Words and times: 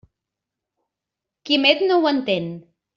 Quimet 1.51 1.87
no 1.91 2.01
ho 2.03 2.13
entén. 2.17 2.53